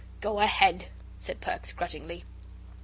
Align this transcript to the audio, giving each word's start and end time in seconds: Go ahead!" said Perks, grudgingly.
Go 0.19 0.39
ahead!" 0.39 0.87
said 1.19 1.41
Perks, 1.41 1.73
grudgingly. 1.73 2.23